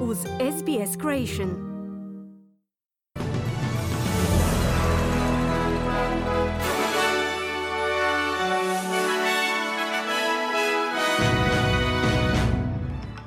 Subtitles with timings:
[0.00, 1.68] uz SBS Creation.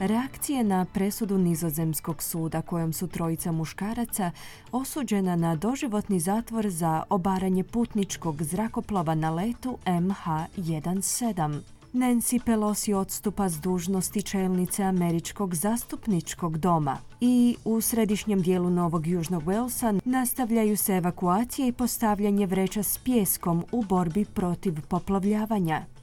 [0.00, 4.30] Reakcije na presudu nizozemskog suda kojom su trojica muškaraca
[4.72, 11.73] osuđena na doživotni zatvor za obaranje putničkog zrakoplova na letu MH17.
[11.94, 19.42] Nancy Pelosi odstupa s dužnosti čelnice Američkog zastupničkog doma i u središnjem dijelu Novog Južnog
[19.42, 25.93] Walesa nastavljaju se evakuacije i postavljanje vreća s pjeskom u borbi protiv poplavljavanja.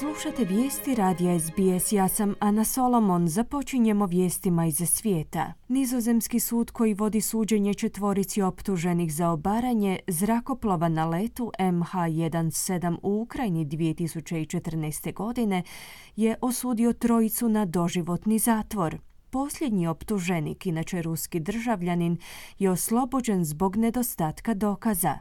[0.00, 3.28] Slušate vijesti radija SBS, ja sam Ana Solomon.
[3.28, 5.52] Započinjemo vijestima iz svijeta.
[5.68, 13.66] Nizozemski sud koji vodi suđenje četvorici optuženih za obaranje zrakoplova na letu MH17 u Ukrajini
[13.66, 15.14] 2014.
[15.14, 15.62] godine
[16.16, 18.98] je osudio trojicu na doživotni zatvor.
[19.30, 22.16] Posljednji optuženik, inače ruski državljanin,
[22.58, 25.18] je oslobođen zbog nedostatka dokaza.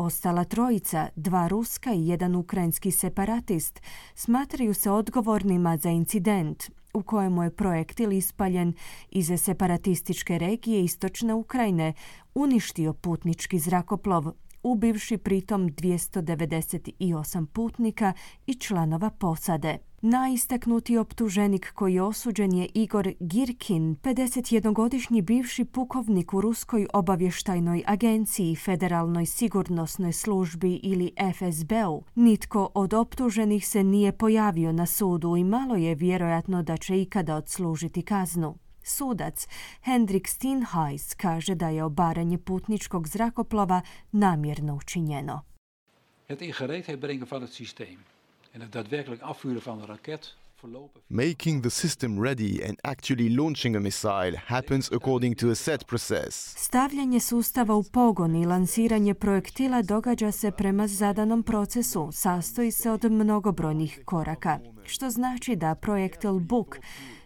[0.00, 3.80] Ostala trojica, dva ruska i jedan ukrajinski separatist,
[4.14, 8.74] smatraju se odgovornima za incident u kojemu je projektil ispaljen
[9.10, 11.92] iz separatističke regije istočne Ukrajine,
[12.34, 18.12] uništio putnički zrakoplov, ubivši pritom 298 putnika
[18.46, 19.78] i članova posade.
[20.02, 28.56] Najistaknuti optuženik koji je osuđen je Igor Girkin, 51-godišnji bivši pukovnik u Ruskoj obavještajnoj agenciji,
[28.56, 32.02] Federalnoj sigurnosnoj službi ili FSB-u.
[32.14, 37.36] Nitko od optuženih se nije pojavio na sudu i malo je vjerojatno da će ikada
[37.36, 38.58] odslužiti kaznu.
[38.82, 39.48] Sudac
[39.82, 43.80] Hendrik Steenhuis kaže da je obaranje putničkog zrakoplova
[44.12, 45.42] namjerno učinjeno.
[46.28, 48.09] Het in brengen van het systeem
[48.50, 50.36] en het daadwerkelijk afvuren van de raket
[51.08, 56.54] Making the system ready and actually launching a missile happens according to a set process.
[56.56, 63.04] Stavljanje sustava u pogon i lansiranje projektila događa se prema zadanom procesu, sastoji se od
[63.04, 66.78] mnogobrojnih koraka, što znači da projektil Buk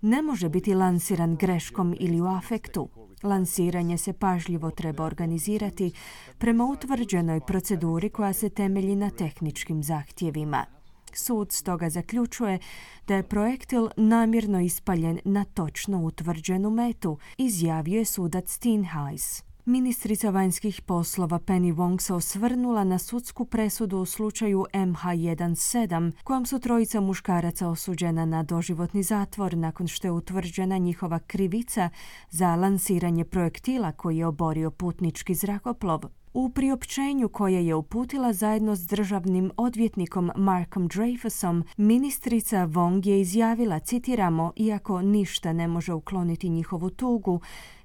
[0.00, 2.88] ne može biti lansiran greškom ili u afektu.
[3.22, 5.92] Lansiranje se pažljivo treba organizirati
[6.38, 10.79] prema utvrđenoj proceduri koja se temelji na tehničkim zahtjevima.
[11.16, 12.58] Sud stoga zaključuje
[13.06, 19.42] da je projektil namjerno ispaljen na točno utvrđenu metu, izjavio je sudac Steenhuis.
[19.64, 26.58] Ministrica vanjskih poslova Penny Wong se osvrnula na sudsku presudu u slučaju MH17, kojom su
[26.58, 31.90] trojica muškaraca osuđena na doživotni zatvor nakon što je utvrđena njihova krivica
[32.30, 36.00] za lansiranje projektila koji je oborio putnički zrakoplov.
[36.34, 43.78] U priopćenju koje je uputila zajedno s državnim odvjetnikom Markom Dreyfusom, ministrica Wong je izjavila,
[43.78, 47.40] citiramo, iako ništa ne može ukloniti njihovu tugu,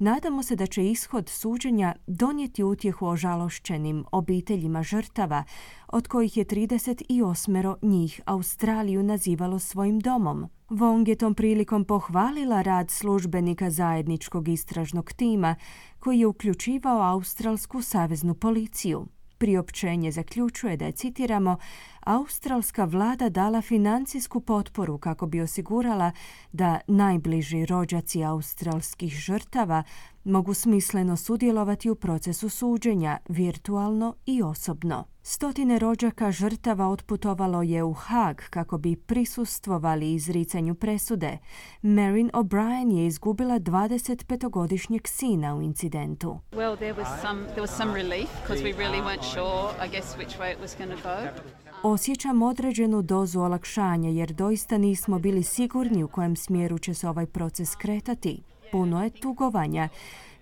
[0.00, 5.44] Nadamo se da će ishod suđenja donijeti utjehu ožalošćenim obiteljima žrtava,
[5.88, 10.48] od kojih je 38 njih Australiju nazivalo svojim domom.
[10.70, 15.56] Wong je tom prilikom pohvalila rad službenika zajedničkog istražnog tima
[15.98, 19.06] koji je uključivao australsku saveznu policiju.
[19.38, 21.56] Priopćenje zaključuje da je, citiramo,
[22.00, 26.12] australska vlada dala financijsku potporu kako bi osigurala
[26.52, 29.82] da najbliži rođaci australskih žrtava
[30.24, 35.04] mogu smisleno sudjelovati u procesu suđenja, virtualno i osobno.
[35.22, 41.38] Stotine rođaka žrtava otputovalo je u Hag kako bi prisustvovali izricanju presude.
[41.82, 46.38] Marin O'Brien je izgubila 25-godišnjeg sina u incidentu.
[46.52, 50.16] Well, there was some, there was some relief because we really weren't sure, I guess,
[50.16, 51.42] which way it was going to go.
[51.90, 57.26] Osjećam određenu dozu olakšanja jer doista nismo bili sigurni u kojem smjeru će se ovaj
[57.26, 58.42] proces kretati.
[58.72, 59.88] Puno je tugovanja.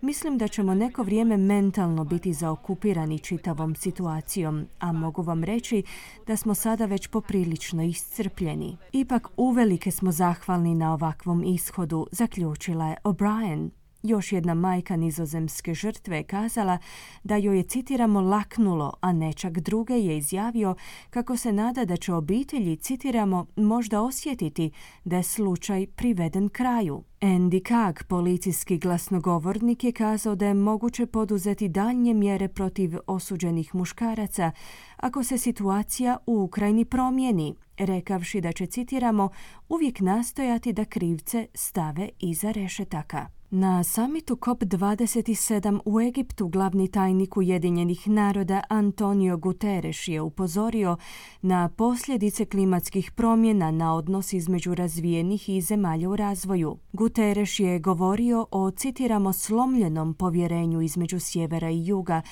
[0.01, 5.83] Mislim da ćemo neko vrijeme mentalno biti zaokupirani čitavom situacijom, a mogu vam reći
[6.27, 8.77] da smo sada već poprilično iscrpljeni.
[8.93, 13.78] Ipak uvelike smo zahvalni na ovakvom ishodu, zaključila je O'Brien.
[14.03, 16.79] Još jedna majka nizozemske žrtve je kazala
[17.25, 20.75] da joj je, citiramo, laknulo, a nečak druge je izjavio
[21.11, 24.71] kako se nada da će obitelji, citiramo, možda osjetiti
[25.05, 27.03] da je slučaj priveden kraju.
[27.21, 34.51] Andy Kag, policijski glasnogovornik, je kazao da je moguće poduzeti daljnje mjere protiv osuđenih muškaraca
[34.97, 39.29] ako se situacija u Ukrajini promijeni, rekavši da će, citiramo,
[39.69, 43.38] uvijek nastojati da krivce stave iza rešetaka.
[43.51, 50.97] Na samitu COP27 u Egiptu glavni tajnik Ujedinjenih naroda Antonio Guterres je upozorio
[51.43, 56.79] na posljedice klimatskih promjena na odnos između razvijenih i zemalja u razvoju.
[56.93, 62.23] Guterres je govorio o, citiramo, slomljenom povjerenju između sjevera i juga,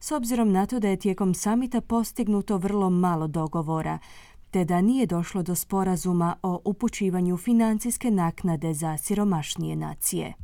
[0.00, 3.98] s obzirom na to da je tijekom samita postignuto vrlo malo dogovora,
[4.50, 10.34] te da nije došlo do sporazuma o upućivanju financijske naknade za siromašnije nacije.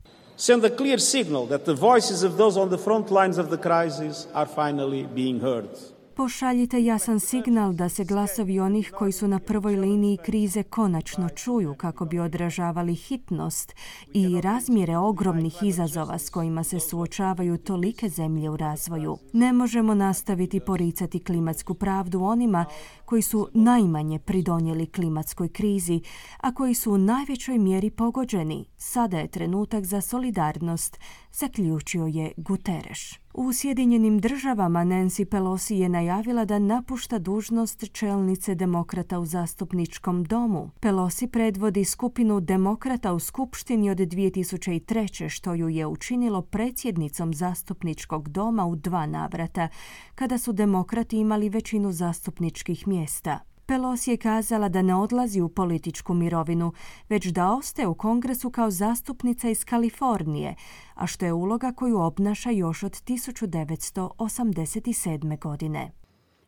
[0.43, 3.57] Send a clear signal that the voices of those on the front lines of the
[3.57, 5.69] crisis are finally being heard.
[6.17, 11.75] Pošaljite jasan signal da se glasovi onih koji su na prvoj liniji krize konačno čuju
[11.75, 13.75] kako bi odražavali hitnost
[14.15, 19.19] i razmjere ogromnih izazova s kojima se suočavaju tolike zemlje u razvoju.
[19.33, 22.65] Ne možemo nastaviti poricati klimatsku pravdu onima
[23.05, 26.01] koji su najmanje pridonijeli klimatskoj krizi,
[26.41, 28.65] a koji su u najvećoj mjeri pogođeni.
[28.77, 30.99] Sada je trenutak za solidarnost,
[31.33, 33.23] zaključio je Guterres.
[33.35, 40.71] U Sjedinjenim državama Nancy Pelosi je najavila da napušta dužnost čelnice demokrata u zastupničkom domu.
[40.81, 45.29] Pelosi predvodi skupinu demokrata u skupštini od 2003.
[45.29, 49.69] što ju je učinilo predsjednicom zastupničkog doma u dva navrata,
[50.15, 53.52] kada su demokrati imali većinu zastupničkih mjesta.
[53.67, 56.73] Pelosi je kazala da ne odlazi u političku mirovinu,
[57.09, 60.55] već da ostaje u kongresu kao zastupnica iz Kalifornije,
[60.95, 65.39] a što je uloga koju obnaša još od 1987.
[65.39, 65.93] godine.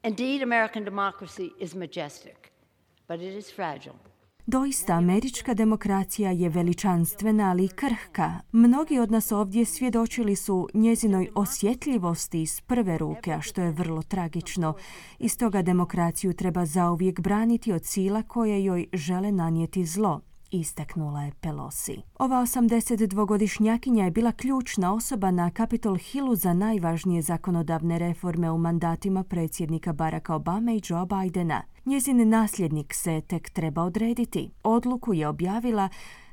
[0.02, 2.36] Indeed, American democracy is majestic,
[3.08, 4.13] but it is fragile.
[4.46, 8.32] Doista, američka demokracija je veličanstvena, ali krhka.
[8.52, 14.02] Mnogi od nas ovdje svjedočili su njezinoj osjetljivosti iz prve ruke, a što je vrlo
[14.02, 14.74] tragično.
[15.18, 20.20] I stoga demokraciju treba zauvijek braniti od sila koje joj žele nanijeti zlo
[20.60, 22.02] istaknula je Pelosi.
[22.18, 29.24] Ova 82-godišnjakinja je bila ključna osoba na Capitol Hillu za najvažnije zakonodavne reforme u mandatima
[29.24, 31.62] predsjednika Baracka Obama i Joe Bidena.
[31.86, 34.50] Njezin nasljednik se tek treba odrediti.
[34.62, 35.88] Odluku je objavila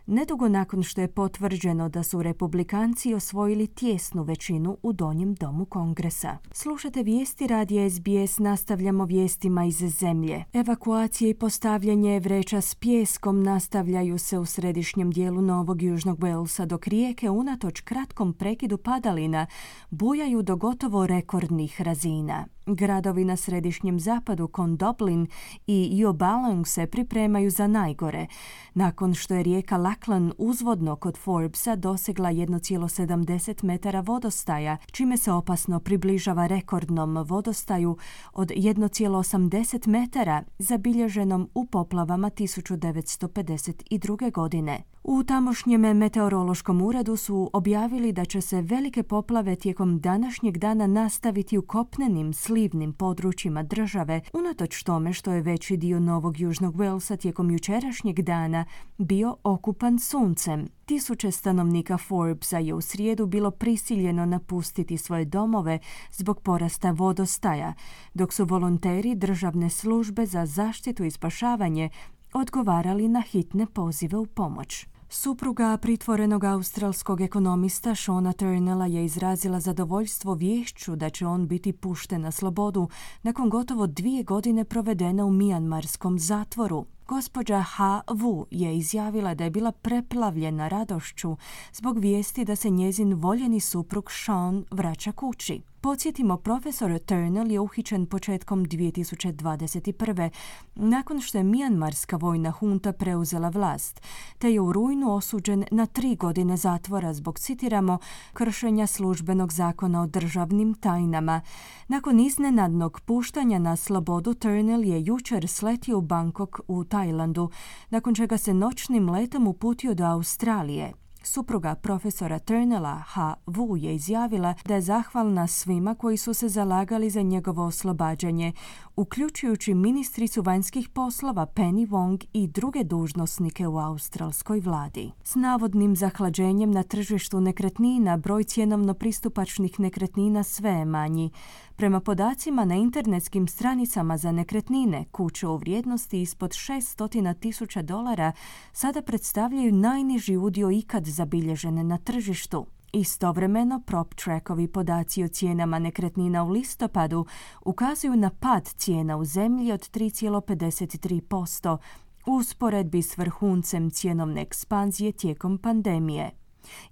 [0.06, 6.38] nedugo nakon što je potvrđeno da su republikanci osvojili tjesnu većinu u donjem domu kongresa.
[6.51, 10.44] Slušate vijesti radija SBS, nastavljamo vijestima iz zemlje.
[10.53, 16.88] Evakuacije i postavljanje vreća s pjeskom nastavljaju se u središnjem dijelu Novog Južnog Walesa, dok
[16.88, 19.48] rijeke unatoč kratkom prekidu padalina
[19.89, 22.45] bujaju do gotovo rekordnih razina.
[22.66, 25.28] Gradovi na središnjem zapadu kon Dublin
[25.68, 28.28] i Iobalong se pripremaju za najgore.
[28.74, 35.80] Nakon što je rijeka Laklan uzvodno kod Forbesa dosegla 1,70 metara vodostaja, čime se opasno
[35.80, 37.98] približava rekordnom vodostaju
[38.34, 44.31] od 1,80 metara zabilježenom u poplavama 1952.
[44.31, 44.84] godine.
[45.04, 51.58] U tamošnjem meteorološkom uredu su objavili da će se velike poplave tijekom današnjeg dana nastaviti
[51.58, 57.51] u kopnenim slivnim područjima države, unatoč tome što je veći dio Novog Južnog Walesa tijekom
[57.51, 58.65] jučerašnjeg dana
[58.98, 60.68] bio okupan suncem.
[60.86, 65.80] Tisuće stanovnika Forbesa je u srijedu bilo prisiljeno napustiti svoje domove
[66.12, 67.74] zbog porasta vodostaja,
[68.13, 71.89] dok su volonteri državne službe za zaštitu i spašavanje
[72.33, 74.88] odgovarali na hitne pozive u pomoć.
[75.13, 82.22] Supruga pritvorenog australskog ekonomista Shona Turnella je izrazila zadovoljstvo vješću da će on biti pušten
[82.22, 82.89] na slobodu
[83.24, 86.86] nakon gotovo dvije godine provedene u mijanmarskom zatvoru.
[87.08, 91.38] Gospođa Ha Wu je izjavila da je bila preplavljena radošću
[91.74, 95.62] zbog vijesti da se njezin voljeni suprug Sean vraća kući.
[95.84, 100.30] Podsjetimo, profesor Turnell je uhićen početkom 2021.
[100.76, 104.02] nakon što je mijanmarska vojna hunta preuzela vlast,
[104.38, 107.98] te je u rujnu osuđen na tri godine zatvora zbog, citiramo,
[108.34, 111.42] kršenja službenog zakona o državnim tajnama.
[111.88, 117.50] Nakon iznenadnog puštanja na slobodu, Turnell je jučer sletio u Bangkok u Tajlandu,
[117.90, 121.00] nakon čega se noćnim letom uputio do Australije.
[121.24, 127.10] Supruga profesora Turnella Ha Wu je izjavila da je zahvalna svima koji su se zalagali
[127.10, 128.54] za njegovo oslobađanje,
[129.01, 135.12] uključujući ministricu vanjskih poslova Penny Wong i druge dužnosnike u australskoj vladi.
[135.24, 141.31] S navodnim zahlađenjem na tržištu nekretnina broj cjenovno pristupačnih nekretnina sve je manji.
[141.75, 148.31] Prema podacima na internetskim stranicama za nekretnine, kuće u vrijednosti ispod 600 tisuća dolara
[148.74, 152.65] sada predstavljaju najniži udio ikad zabilježene na tržištu.
[152.93, 157.25] Istovremeno, prop trackovi podaci o cijenama nekretnina u listopadu
[157.65, 161.77] ukazuju na pad cijena u zemlji od 3,53%,
[162.25, 166.31] u usporedbi s vrhuncem cjenovne ekspanzije tijekom pandemije.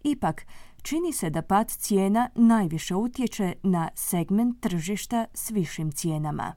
[0.03, 0.45] Ipak,
[0.81, 6.53] čini se da pad cijena najviše utječe na segment tržišta s višim cijenama.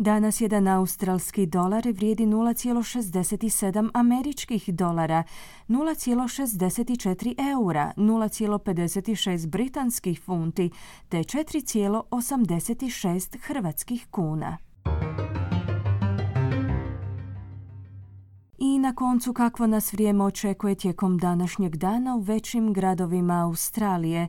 [0.00, 5.22] Danas jedan australski dolar vrijedi 0,67 američkih dolara,
[5.68, 10.70] 0,64 eura, 0,56 britanskih funti
[11.08, 14.58] te 4,86 hrvatskih kuna.
[18.58, 24.28] I na koncu kakvo nas vrijeme očekuje tijekom današnjeg dana u većim gradovima Australije.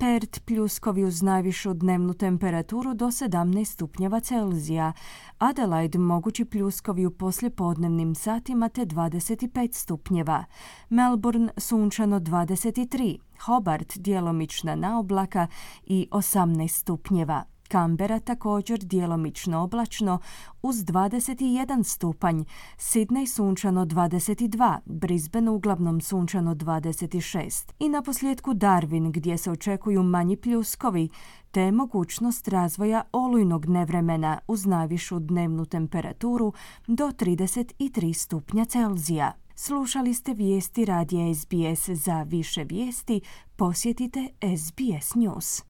[0.00, 4.92] Pert pljuskovi uz najvišu dnevnu temperaturu do 17 stupnjeva Celzija,
[5.38, 10.44] Adelaide mogući pljuskovi u poslijepodnevnim satima te 25 stupnjeva,
[10.88, 15.46] Melbourne sunčano 23, Hobart djelomična naoblaka
[15.84, 17.44] i 18 stupnjeva.
[17.70, 20.18] Kambera također djelomično oblačno
[20.62, 22.42] uz 21 stupanj,
[22.76, 30.36] Sidney sunčano 22, Brisbane uglavnom sunčano 26 i na posljedku Darwin gdje se očekuju manji
[30.36, 31.08] pljuskovi
[31.50, 36.52] te mogućnost razvoja olujnog nevremena uz najvišu dnevnu temperaturu
[36.86, 39.32] do 33 stupnja Celzija.
[39.54, 41.88] Slušali ste vijesti radija SBS.
[41.88, 43.20] Za više vijesti
[43.56, 45.69] posjetite SBS News.